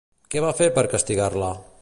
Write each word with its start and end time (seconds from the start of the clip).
Què 0.35 0.41
va 0.45 0.53
fer 0.61 0.69
per 0.79 0.85
castigar-la? 0.95 1.53